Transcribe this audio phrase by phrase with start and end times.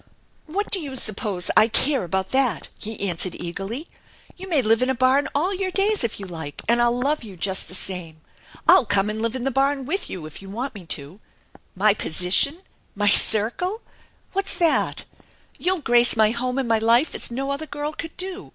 [0.46, 3.88] ""What do you suppose I care about that?" he answered eagerly."
[4.36, 7.24] You may live in a barn all your days if you like, and I'll love
[7.24, 8.20] you just the same.
[8.68, 11.18] I'll come and live in the barn with you if you want me to.
[11.74, 12.58] My position!
[12.94, 13.80] My circle!
[14.32, 15.06] What's that?
[15.58, 18.52] You'll grace my home and my life as no other girl could do.